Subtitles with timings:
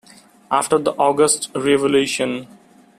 [0.49, 2.47] After the August Revolution.